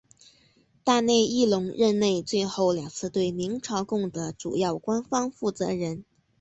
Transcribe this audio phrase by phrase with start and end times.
[0.83, 6.03] 大内义隆任内最后两次对明朝贡的主要官方负责人。